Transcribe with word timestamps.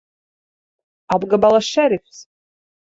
Apgabala 1.17 1.63
šerifs! 1.71 2.27